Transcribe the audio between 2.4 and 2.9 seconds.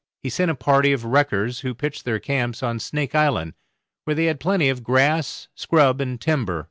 on